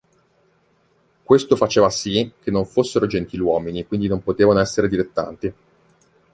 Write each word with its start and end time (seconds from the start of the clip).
Questo 1.21 1.55
faceva 1.55 1.87
sì 1.91 2.31
che 2.41 2.49
"non 2.49 2.65
fossero 2.65 3.05
gentiluomini 3.05 3.85
quindi 3.85 4.07
non 4.07 4.23
potevano 4.23 4.59
essere 4.59 4.89
dilettanti. 4.89 5.53